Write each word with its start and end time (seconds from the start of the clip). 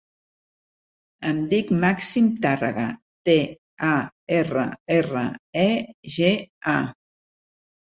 Em 1.31 1.41
dic 1.51 1.69
Màxim 1.83 2.29
Tarrega: 2.45 2.87
te, 3.29 3.37
a, 3.91 3.93
erra, 4.41 4.65
erra, 4.99 5.25
e, 5.67 5.69
ge, 6.19 6.35
a. 6.75 6.77